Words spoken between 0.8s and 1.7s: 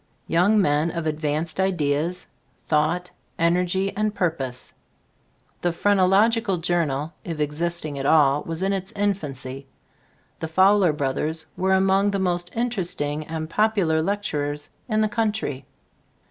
of advanced